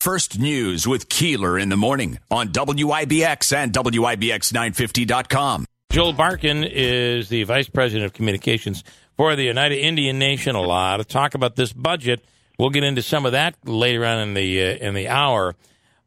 [0.00, 5.66] First News with Keeler in the morning on WIBX and WIBX950.com.
[5.92, 8.82] Joel Barkin is the Vice President of Communications
[9.18, 10.56] for the Oneida Indian Nation.
[10.56, 12.24] A lot of talk about this budget.
[12.58, 15.54] We'll get into some of that later on in the uh, in the hour.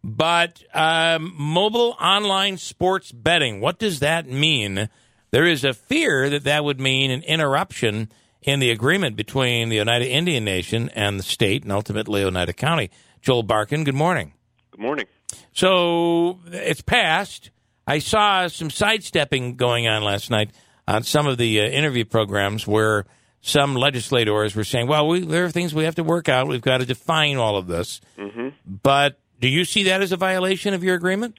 [0.04, 4.90] But um, mobile online sports betting, what does that mean?
[5.30, 8.10] There is a fear that that would mean an interruption
[8.42, 12.90] in the agreement between the Oneida Indian Nation and the state, and ultimately Oneida County.
[13.24, 13.86] Joel Barkin.
[13.86, 14.34] good morning.
[14.72, 15.06] Good morning.
[15.54, 17.52] So it's passed.
[17.88, 20.52] I saw some sidestepping going on last night
[20.88, 23.06] on some of the uh, interview programs where
[23.40, 26.48] some legislators were saying, well, we, there are things we have to work out.
[26.48, 28.02] We've got to define all of this.
[28.18, 28.50] Mm-hmm.
[28.66, 31.38] But do you see that as a violation of your agreement?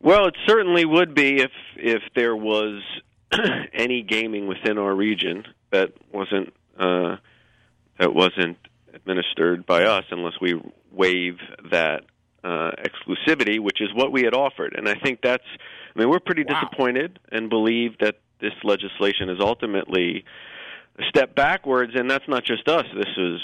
[0.00, 2.80] Well, it certainly would be if if there was
[3.72, 7.16] any gaming within our region that wasn't uh,
[7.98, 8.56] that wasn't
[8.94, 10.60] administered by us, unless we
[10.92, 11.38] waive
[11.70, 12.04] that
[12.42, 14.74] uh, exclusivity, which is what we had offered.
[14.76, 15.44] And I think that's.
[15.94, 16.60] I mean, we're pretty Wow.
[16.60, 20.24] disappointed and believe that this legislation is ultimately
[20.98, 21.92] a step backwards.
[21.94, 22.86] And that's not just us.
[22.94, 23.40] This is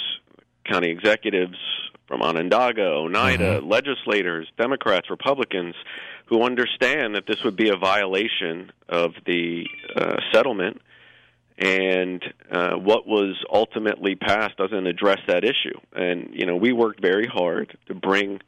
[0.65, 1.59] county executives
[2.09, 5.75] from Onondaga, Oneida, legislators, Democrats, Republicans,
[6.27, 9.67] who understand that this would be a violation of the
[9.97, 10.81] uh, settlement,
[11.59, 15.79] and uh, what was ultimately passed doesn't address that issue.
[15.93, 18.41] And you know, we worked very hard to bring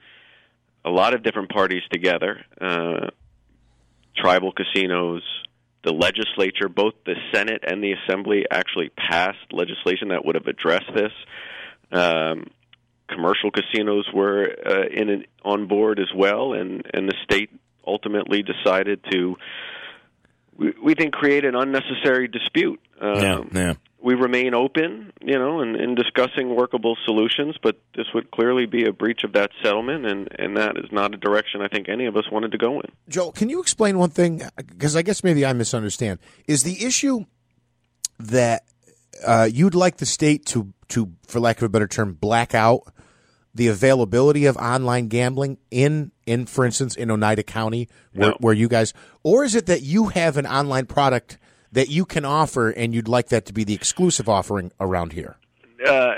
[0.84, 3.08] a lot of different parties together, uh,
[4.16, 5.22] tribal casinos.
[5.84, 10.92] The legislature, both the Senate and the Assembly, actually passed legislation that would have addressed
[10.92, 11.12] this.
[11.92, 12.50] Um,
[13.08, 17.50] commercial casinos were uh, in an, on board as well, and and the state
[17.86, 19.36] ultimately decided to.
[20.58, 22.80] We, we think create an unnecessary dispute.
[23.00, 23.74] Um, yeah.
[24.00, 28.84] We remain open, you know, in, in discussing workable solutions, but this would clearly be
[28.84, 32.06] a breach of that settlement, and and that is not a direction I think any
[32.06, 32.90] of us wanted to go in.
[33.08, 34.42] Joel, can you explain one thing?
[34.56, 36.20] Because I guess maybe I misunderstand.
[36.46, 37.24] Is the issue
[38.20, 38.64] that
[39.26, 42.92] uh, you'd like the state to, to, for lack of a better term, black out
[43.58, 48.36] the availability of online gambling in, in for instance, in Oneida County, where, No.
[48.40, 51.38] where you guys, or is it that you have an online product
[51.72, 55.36] that you can offer and you'd like that to be the exclusive offering around here?
[55.86, 56.14] Uh,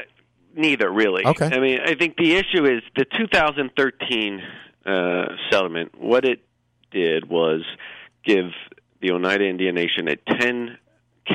[0.54, 1.24] neither, really.
[1.24, 1.46] Okay.
[1.46, 4.42] I mean, I think the issue is the 2013
[4.86, 5.98] uh, settlement.
[5.98, 6.44] What it
[6.90, 7.62] did was
[8.24, 8.50] give
[9.00, 10.76] the Oneida Indian Nation a 10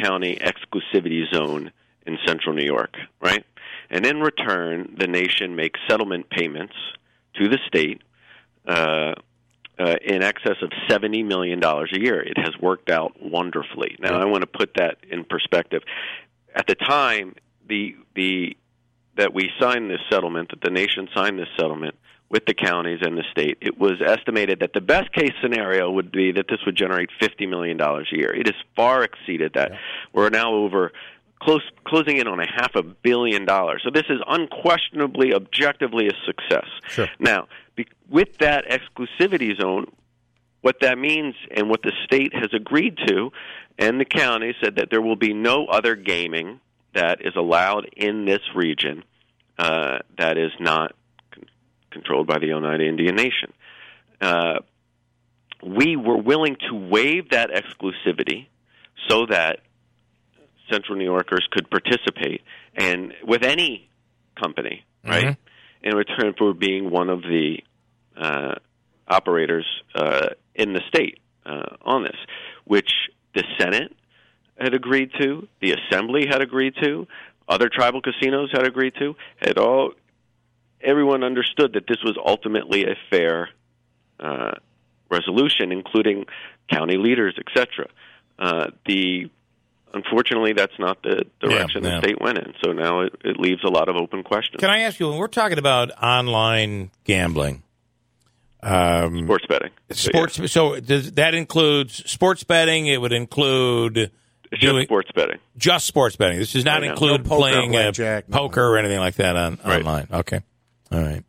[0.04, 1.72] county exclusivity zone
[2.06, 3.44] in central New York, right?
[3.90, 6.74] And in return, the nation makes settlement payments
[7.36, 8.02] to the state
[8.68, 9.14] uh,
[9.78, 12.22] uh, in excess of $70 million a year.
[12.22, 13.98] It has worked out wonderfully.
[14.00, 15.84] Now, I want to put that in perspective.
[16.54, 17.36] At the time,
[17.68, 18.56] the the
[19.18, 21.96] that we signed this settlement, that the nation signed this settlement
[22.30, 26.12] with the counties and the state, it was estimated that the best case scenario would
[26.12, 28.34] be that this would generate fifty million dollars a year.
[28.34, 29.74] It has far exceeded that.
[30.14, 30.94] We're now over
[31.46, 33.82] close closing in on a half a billion dollars.
[33.84, 36.68] So this is unquestionably, objectively a success.
[36.90, 37.08] Sure.
[37.20, 39.86] Now, be, with that exclusivity zone,
[40.62, 43.32] what that means and what the state has agreed to,
[43.78, 46.60] and the county said that there will be no other gaming
[46.94, 49.04] that is allowed in this region
[49.60, 50.94] uh, that is not
[51.32, 51.46] con-
[51.92, 53.54] controlled by the Oneida Indian Nation.
[54.20, 54.60] Uh,
[55.62, 58.48] we were willing to waive that exclusivity
[59.10, 59.60] so that
[60.72, 62.42] Central New Yorkers could participate,
[62.76, 63.90] and with any
[64.42, 65.38] company, right?
[65.82, 67.58] In return for being one of the
[68.18, 68.56] uh,
[69.08, 72.18] operators uh, in the state uh, on this,
[72.64, 72.90] which
[73.34, 73.96] the Senate
[74.58, 77.08] had agreed to, the Assembly had agreed to,
[77.48, 79.16] other tribal casinos had agreed to.
[79.42, 79.92] It all,
[80.82, 83.50] everyone understood that this was ultimately a fair
[84.20, 84.54] uh,
[85.10, 86.26] resolution, including
[86.72, 87.88] county leaders, etc.
[88.40, 89.30] Uh, the
[89.96, 91.92] unfortunately, that's not the direction yeah.
[91.92, 92.54] the state went in.
[92.64, 94.60] So now it, it leaves a lot of open questions.
[94.60, 97.64] Can I ask you, when we're talking about online gambling,
[98.62, 100.20] um, Sports betting, So, yeah.
[100.28, 104.12] sports, so does, that includes sports betting, it would include It's
[104.52, 105.38] just doing- sports betting.
[105.58, 106.40] just sports betting.
[106.40, 108.38] This does not Right include No poker, playing uh, blackjack, no.
[108.38, 109.80] poker or anything like that on Right.
[109.80, 110.08] online.
[110.12, 110.42] Okay,
[110.92, 111.24] all right.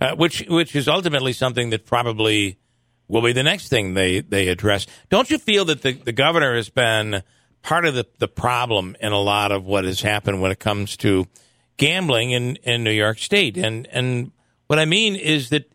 [0.00, 2.56] Uh, which which is ultimately something that probably
[3.08, 4.86] will be the next thing they they address.
[5.10, 7.22] Don't you feel that the, the governor has been
[7.62, 10.96] part of the, the problem in a lot of what has happened when it comes
[10.98, 11.26] to
[11.76, 13.56] gambling in, in New York State?
[13.56, 14.32] And and
[14.66, 15.70] what I mean is that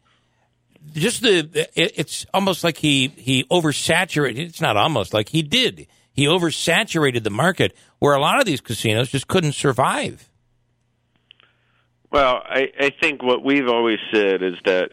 [0.94, 4.40] just the it, it's almost like he he oversaturated.
[4.40, 5.88] It's not almost like he did.
[6.14, 10.30] He oversaturated the market where a lot of these casinos just couldn't survive.
[12.10, 14.92] Well, I, I think what we've always said is that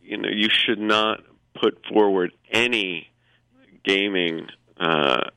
[0.00, 1.20] you know you should not
[1.60, 3.08] put forward any
[3.84, 4.46] gaming
[4.78, 5.30] uh,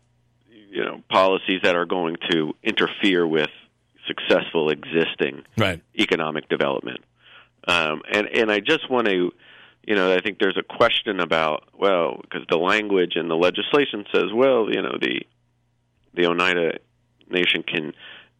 [0.69, 3.49] you know policies that are going to interfere with
[4.07, 5.81] successful existing Right.
[5.97, 7.01] economic development.
[7.67, 9.33] Um, and and I just want to,
[9.85, 14.05] you know, I think there's a question about well, because the language and the legislation
[14.13, 15.21] says, well, you know, the
[16.13, 16.79] the Oneida
[17.29, 17.93] Nation can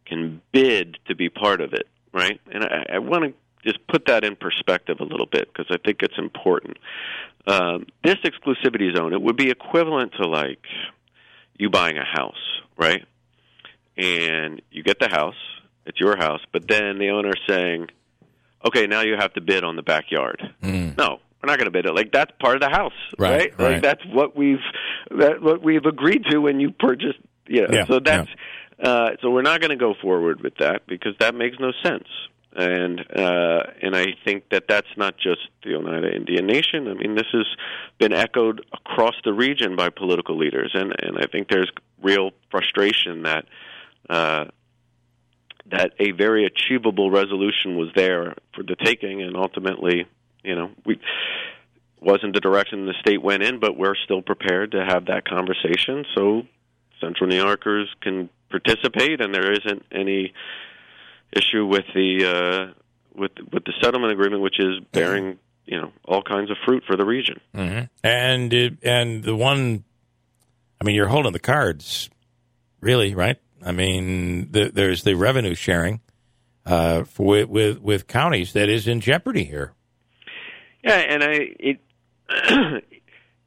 [0.05, 2.39] can bid to be part of it, right?
[2.51, 3.33] And I, I want to
[3.69, 6.77] just put that in perspective a little bit because I think it's important.
[7.45, 10.63] Um, this exclusivity zone, it would be equivalent to like
[11.57, 13.03] you buying a house, right?
[13.97, 15.35] And you get the house,
[15.85, 17.87] it's your house, but then the owner's saying,
[18.65, 20.41] okay, now you have to bid on the backyard.
[20.61, 21.93] No, we're not going to bid it.
[21.93, 23.59] Like that's part of the house, Right, right?
[23.59, 23.73] right.
[23.73, 24.59] Like that's what we've
[25.11, 27.19] that what we've agreed to when you purchased.
[27.47, 28.29] You know, Yeah, so that's
[28.83, 32.07] uh, so we're not going to go forward with that because that makes no sense.
[32.59, 36.87] And uh, and I think that that's not just the Oneida Indian Nation.
[36.87, 37.45] I mean, this has
[37.99, 41.71] been echoed across the region by political leaders, and and I think there's
[42.01, 43.45] real frustration that
[44.09, 44.45] uh,
[45.69, 50.07] that a very achievable resolution was there for the taking, and ultimately,
[50.43, 50.99] you know, we
[52.01, 56.05] wasn't the direction the state went in, but we're still prepared to have that conversation.
[56.15, 56.41] So
[56.99, 60.33] Central New Yorkers can participate, and there isn't any
[61.31, 62.73] issue with the uh,
[63.15, 66.95] with with the settlement agreement, which is bearing you know all kinds of fruit for
[66.95, 67.39] the region.
[67.53, 69.83] hmm And it, and the one,
[70.81, 72.09] I mean, you're holding the cards,
[72.79, 73.37] really, right?
[73.65, 75.99] I mean, the, there's the revenue sharing
[76.65, 79.73] uh, for, with, with with counties that is in jeopardy here.
[80.83, 81.79] Yeah, and I it
[82.49, 82.83] and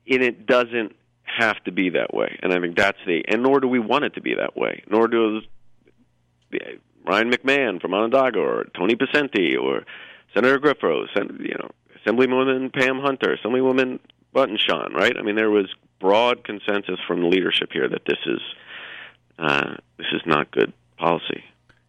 [0.07, 3.69] it doesn't have to be that way, and I think that's the and nor do
[3.69, 4.83] we want it to be that way.
[4.91, 5.43] Nor does
[7.07, 9.85] Ryan McMahon from Onondaga or Tony Picente or
[10.35, 11.07] Senator Griffo,
[11.41, 11.71] you know,
[12.05, 13.99] Assemblywoman Pam Hunter, Assemblywoman
[14.35, 15.17] Buttenschon, right?
[15.19, 15.67] I mean, there was
[15.99, 18.41] broad consensus from the leadership here that this is
[19.39, 21.45] uh, this is not good policy.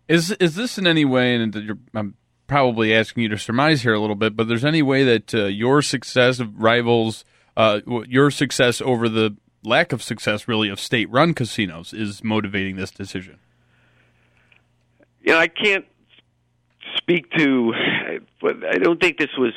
[0.07, 2.15] Is is this in any way, and I'm
[2.47, 5.45] probably asking you to surmise here a little bit, but there's any way that uh,
[5.45, 7.23] your success of rivals
[7.57, 12.91] uh, your success over the lack of success, really, of state-run casinos is motivating this
[12.91, 13.39] decision?
[15.21, 15.85] You know, I can't
[16.97, 17.73] speak to,
[18.41, 19.53] but I don't think this was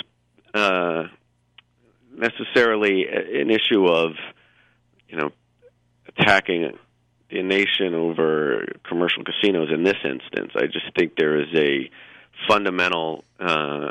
[0.53, 1.05] uh,
[2.17, 4.13] necessarily an issue of,
[5.09, 5.31] you know,
[6.09, 6.73] attacking
[7.31, 10.53] the nation over commercial casinos in this instance.
[10.55, 11.91] I just think there is a
[12.49, 13.91] fundamental uh,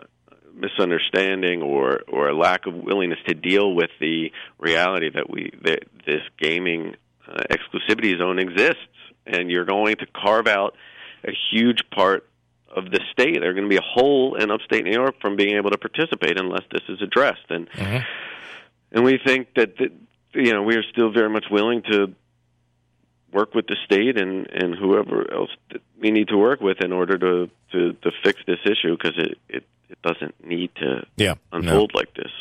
[0.55, 5.83] misunderstanding or or a lack of willingness to deal with the reality that we that
[6.05, 6.95] this gaming
[7.27, 8.77] uh, exclusivity zone exists,
[9.25, 10.75] and you're going to carve out
[11.25, 12.27] a huge part
[12.75, 13.39] of the state.
[13.39, 16.39] There's going to be a hole in upstate New York from being able to participate
[16.39, 17.49] unless this is addressed.
[17.49, 17.69] And
[18.91, 19.91] and we think that, that
[20.33, 22.13] you know we are still very much willing to
[23.31, 25.49] work with the state and and whoever else
[25.99, 29.37] we need to work with in order to to, to fix this issue because it,
[29.49, 32.31] it it doesn't need to Yeah, unfold like this.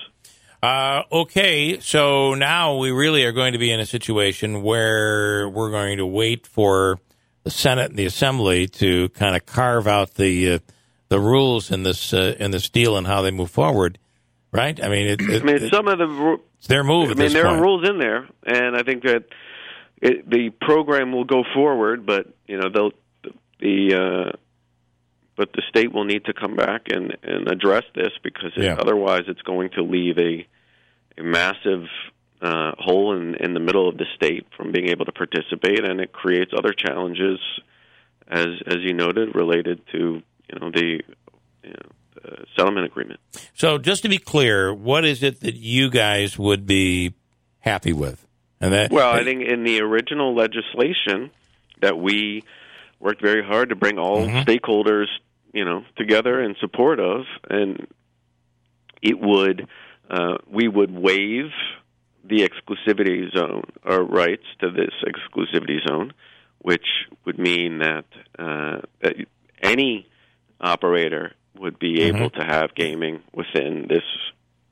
[0.62, 5.72] Uh, okay, so now we really are going to be in a situation where we're
[5.72, 7.00] going to wait for
[7.44, 10.58] the Senate and the Assembly to kind of carve out the uh,
[11.08, 13.98] the rules in this uh, in this deal and how they move forward,
[14.52, 14.82] right?
[14.82, 17.10] I mean, it, it, I mean, some of the it's their move.
[17.10, 17.58] I mean, there point.
[17.58, 19.24] are rules in there, and I think that
[20.00, 22.06] it, the program will go forward.
[22.06, 22.92] But you know, they'll
[23.60, 23.94] the
[24.32, 24.36] uh,
[25.36, 28.74] but the state will need to come back and and address this because it, Yeah.
[28.78, 30.46] otherwise, it's going to leave a
[31.18, 31.86] a massive
[32.42, 36.00] uh, hole in in the middle of the state from being able to participate, and
[36.00, 37.38] it creates other challenges,
[38.28, 40.22] as as you noted, related to
[40.52, 41.00] you know the
[41.62, 41.88] you know,
[42.22, 43.20] the settlement agreement.
[43.54, 47.14] So, just to be clear, what is it that you guys would be
[47.60, 48.26] happy with?
[48.60, 51.30] And that Well, I think in the original legislation
[51.80, 52.44] that we
[53.00, 55.06] worked very hard to bring all stakeholders,
[55.52, 57.86] you know, together in support of, and
[59.00, 59.66] it would
[60.08, 61.50] uh, we would waive
[62.24, 66.12] the exclusivity zone or rights to this exclusivity zone,
[66.58, 66.86] which
[67.24, 68.04] would mean that,
[68.38, 68.80] uh,
[69.62, 70.06] any
[70.60, 74.02] operator would be able to have gaming within this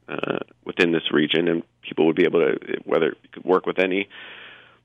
[0.09, 3.79] uh, within this region, and people would be able to whether you could work with
[3.79, 4.09] any,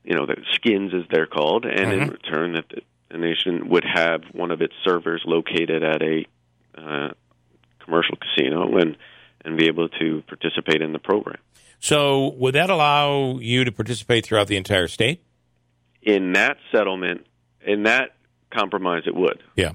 [0.04, 2.80] you know, the skins as they're called, and in return that the,
[3.10, 6.24] the nation would have one of its servers located at a
[6.78, 7.08] uh,
[7.80, 8.96] commercial casino and
[9.44, 11.38] and be able to participate in the program.
[11.80, 15.22] So would that allow you to participate throughout the entire state?
[16.02, 17.26] In that settlement,
[17.66, 18.14] in that
[18.50, 19.42] compromise, it would.
[19.56, 19.72] Yeah.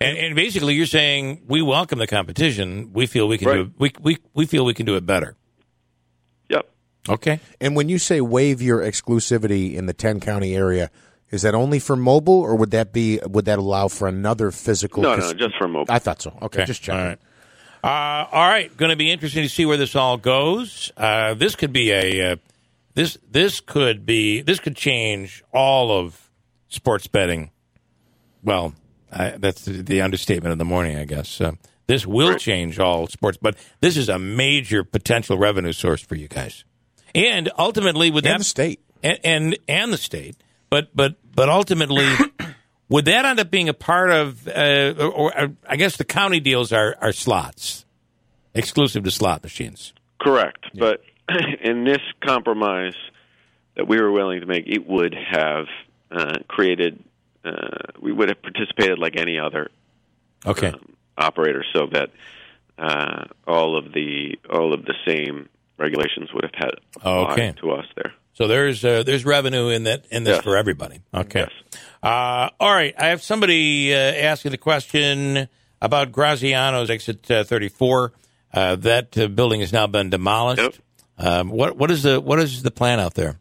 [0.00, 2.92] And, and basically, you're saying we welcome the competition.
[2.92, 3.60] We feel we can do Right.
[3.60, 3.70] it.
[3.78, 5.36] We, we we feel we can do it better.
[6.50, 6.68] Yep.
[7.08, 7.40] Okay.
[7.60, 10.90] And when you say waive your exclusivity in the ten county area,
[11.30, 15.02] is that only for mobile, or would that be would that allow for another physical?
[15.02, 15.92] No, cas- no, just for mobile.
[15.94, 16.36] I thought so.
[16.42, 17.00] Okay, just checking.
[17.00, 17.18] All right.
[17.84, 18.74] Uh, all right.
[18.78, 20.90] Going to be interesting to see where this all goes.
[20.96, 22.36] Uh, this could be a uh,
[22.94, 26.30] this this could be this could change all of
[26.68, 27.50] sports betting.
[28.42, 28.72] Well,
[29.12, 31.40] I, that's the, the understatement of the morning, I guess.
[31.42, 31.52] Uh,
[31.86, 36.28] this will change all sports, but this is a major potential revenue source for you
[36.28, 36.64] guys,
[37.14, 38.80] and ultimately with And that the state.
[39.02, 40.36] and, and and the state,
[40.70, 42.10] but but but ultimately,
[42.94, 44.46] would that end up being a part of?
[44.46, 47.84] Uh, or, or uh, I guess the county deals are are slots,
[48.54, 49.92] exclusive to slot machines.
[50.20, 50.64] Correct.
[50.78, 51.02] But
[51.60, 52.94] in this compromise
[53.74, 55.66] that we were willing to make, it would have
[56.12, 57.02] uh, created,
[57.44, 57.50] uh,
[58.00, 59.70] we would have participated like any other
[60.46, 62.10] Okay, um, operator, so that
[62.78, 65.48] uh, all of the all of the same
[65.78, 67.52] regulations would have had applied Okay.
[67.60, 68.14] to us there.
[68.34, 70.44] So there's uh, there's revenue in that in this Yes.
[70.44, 71.00] for everybody.
[71.14, 71.50] Okay, Yes.
[72.02, 72.94] uh, all right.
[72.98, 75.48] I have somebody uh, asking the question
[75.80, 78.12] about Graziano's exit uh, 34.
[78.52, 80.62] Uh, that uh, building has now been demolished.
[80.62, 80.74] Yep.
[81.18, 83.40] Um, what what is the what is the plan out there?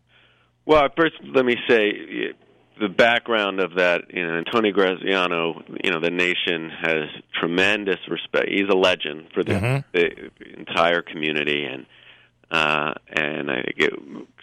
[0.66, 2.34] Well, first, let me say
[2.80, 4.06] the background of that.
[4.14, 5.62] You know, Tony Graziano.
[5.84, 7.10] You know, the nation has
[7.40, 8.50] tremendous respect.
[8.50, 11.86] He's a legend for the, the entire community, and
[12.54, 13.94] uh, and I think it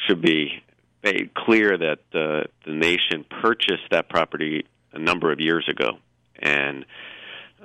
[0.07, 0.63] should be
[1.05, 5.99] made clear that uh, the nation purchased that property a number of years ago,
[6.37, 6.85] and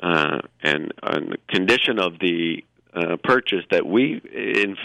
[0.01, 4.77] uh, and on the condition of the uh, purchase that we in,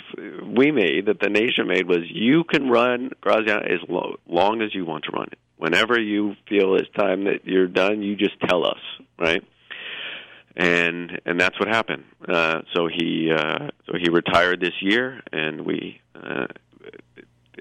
[0.56, 4.74] we made that the nation made was you can run Graziano as lo- long as
[4.74, 5.38] you want to run it.
[5.58, 8.80] Whenever you feel it's time that you're done, you just tell us,
[9.18, 9.44] right?
[10.56, 12.04] And and that's what happened.
[12.28, 16.46] Uh, so he uh, so he retired this year, and we uh,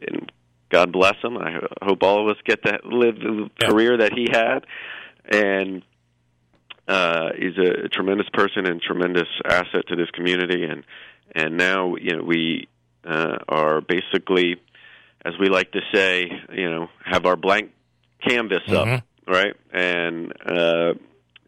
[0.01, 0.31] and
[0.69, 1.37] God bless him.
[1.37, 3.69] I hope all of us get to live the Yeah.
[3.69, 4.65] career that he had,
[5.31, 5.83] and
[6.87, 10.63] uh, he's a tremendous person and tremendous asset to this community.
[10.63, 10.83] And
[11.35, 12.67] and now you know we
[13.05, 14.57] uh, are basically,
[15.23, 17.71] as we like to say, you know, have our blank
[18.27, 18.97] canvas Mhm.
[18.97, 19.55] up, right?
[19.71, 20.93] And uh,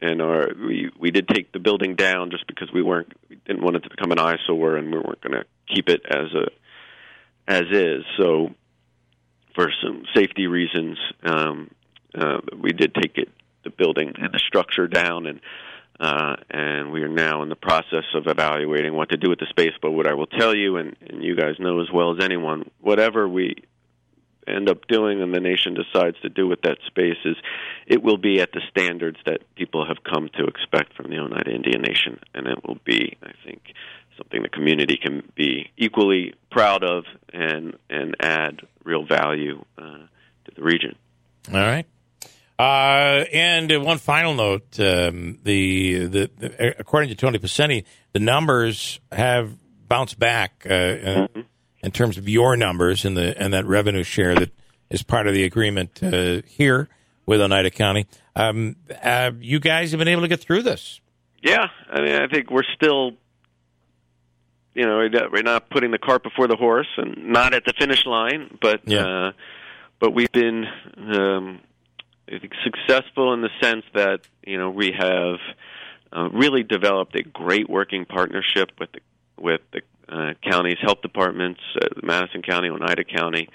[0.01, 3.63] and our we we did take the building down just because we weren't we didn't
[3.63, 6.48] want it to become an eyesore, and we weren't going to keep it as a
[7.48, 8.03] as is.
[8.17, 8.50] So
[9.55, 11.72] for some safety reasons, um,
[12.15, 13.29] uh, we did take it
[13.63, 15.39] the building and the structure down, and
[16.00, 19.48] uh, and we are now in the process of evaluating what to do with the
[19.50, 19.74] space.
[19.81, 22.70] But what I will tell you, and, and you guys know as well as anyone,
[22.79, 23.55] whatever we
[24.48, 27.36] end up doing and the nation decides to do with that space is
[27.88, 31.51] it will be at the standards that people have come to expect from the Oneida
[31.51, 33.74] Indian Nation and it will be I think
[34.17, 40.05] something the community can be equally proud of and and add real value uh,
[40.45, 40.95] to the region.
[41.51, 41.86] All right.
[42.60, 49.00] Uh, and one final note: um, the, the the according to Tony Picente, the numbers
[49.12, 49.57] have
[49.88, 51.27] bounced back uh, uh,
[51.83, 54.51] in terms of your numbers and the and that revenue share that
[54.89, 56.89] is part of the agreement uh, here
[57.25, 58.07] with Oneida County.
[58.35, 61.00] Um, uh, you guys have been able to get through this.
[61.41, 63.13] Yeah, I mean, I think we're still,
[64.75, 68.05] you know, we're not- putting the cart before the horse, and not at the finish
[68.05, 69.05] line, but Yeah.
[69.05, 69.31] uh,
[70.00, 70.65] but we've been,
[70.97, 71.59] um,
[72.27, 75.38] I think, successful in the sense that you know we have
[76.13, 79.00] uh, really developed a great working partnership with the
[79.38, 83.50] with the uh, county's health departments, uh, Madison County, Oneida County,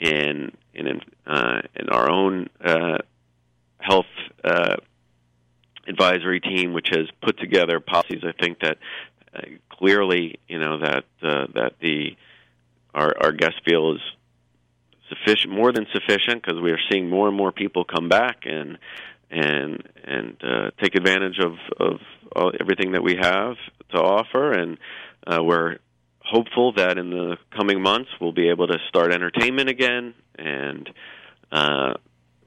[0.00, 2.98] and and in uh, in our own uh,
[3.78, 4.06] health.
[4.44, 4.76] Uh,
[5.88, 8.22] advisory team, which has put together policies.
[8.24, 8.78] I think that
[9.34, 12.16] uh, clearly, you know, that uh, that the
[12.94, 14.00] our our guest feel is
[15.08, 18.78] sufficient, more than sufficient, because we are seeing more and more people come back and
[19.30, 22.00] and and uh, take advantage of of
[22.34, 23.56] all, everything that we have
[23.90, 24.78] to offer, and
[25.26, 25.78] uh, we're
[26.20, 30.90] hopeful that in the coming months we'll be able to start entertainment again and
[31.52, 31.94] uh,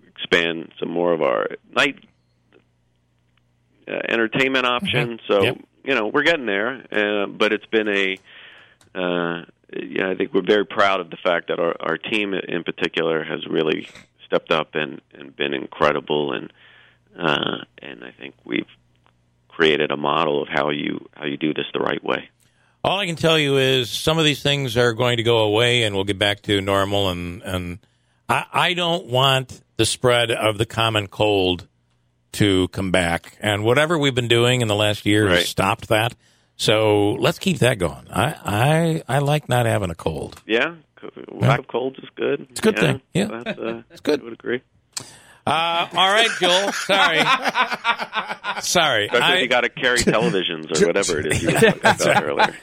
[0.08, 1.98] expand some more of our night
[3.88, 5.20] uh, entertainment options.
[5.28, 5.58] So Yep.
[5.84, 8.18] you know we're getting there, uh, but it's been a
[8.96, 9.46] uh,
[9.76, 10.10] yeah.
[10.10, 13.46] I think we're very proud of the fact that our our team in particular has
[13.48, 13.88] really
[14.26, 16.52] stepped up and and been incredible, and
[17.18, 18.68] uh, and I think we've
[19.48, 22.30] created a model of how you how you do this the right way.
[22.84, 25.84] All I can tell you is some of these things are going to go away,
[25.84, 27.10] and we'll get back to normal.
[27.10, 27.80] And and
[28.28, 31.68] I, I don't want the spread of the common cold
[32.34, 35.38] to come back, and whatever we've been doing in the last year Right.
[35.40, 36.16] has stopped that.
[36.56, 38.08] So let's keep that going.
[38.12, 40.42] I I, I like not having a cold.
[40.46, 40.76] Yeah,
[41.30, 42.48] lack of colds is good.
[42.52, 43.02] It's a good thing.
[43.14, 43.28] Yeah.
[43.44, 44.22] that's, uh, It's good.
[44.22, 44.62] I would agree.
[45.50, 46.72] Uh, all right, Joel.
[46.74, 47.20] Sorry,
[48.62, 49.06] sorry.
[49.08, 51.80] Especially I- if you got to carry televisions or whatever it is you were talking
[51.80, 52.56] about earlier.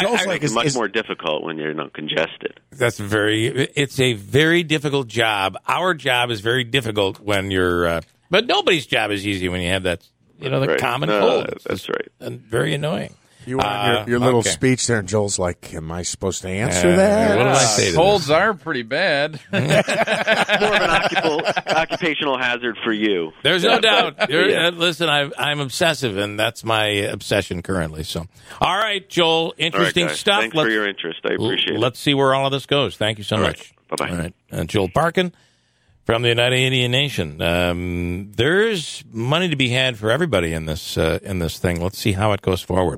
[0.00, 2.60] Joel's I- like, It's much is- more difficult when you're not congested.
[2.70, 3.46] That's very.
[3.74, 5.56] It's a very difficult job.
[5.66, 7.86] Our job is very difficult when you're.
[7.86, 8.00] Uh,
[8.30, 10.06] but nobody's job is easy when you have that.
[10.40, 10.78] You know, the Right.
[10.80, 11.46] common No, cold.
[11.46, 12.08] that- That's right.
[12.20, 13.14] and very annoying.
[13.46, 14.50] You were Uh, your, your little okay.
[14.50, 17.64] speech there, and Joel's like, "Am I supposed to answer Uh, that?" what did I
[17.64, 19.40] say to Colds are pretty bad.
[19.52, 23.32] More of an occupational hazard for you.
[23.42, 24.14] There's no doubt.
[24.30, 24.68] You're, Yeah.
[24.68, 28.02] uh, listen, I'm, I'm obsessive, and that's my obsession currently.
[28.04, 28.26] So,
[28.60, 30.18] all right, Joel, interesting guys.
[30.20, 30.40] stuff.
[30.40, 31.20] Thanks for your interest.
[31.24, 31.80] I appreciate it.
[31.80, 32.96] Let's see where all of this goes.
[32.96, 33.72] Thank you so All much.
[33.90, 33.98] right.
[33.98, 34.10] Bye-bye.
[34.10, 35.32] All right, uh, Joel Barkin
[36.06, 37.40] from the Oneida Indian Nation.
[37.42, 41.80] Um, there's money to be had for everybody in this uh, in this thing.
[41.80, 42.90] Let's see how it goes forward.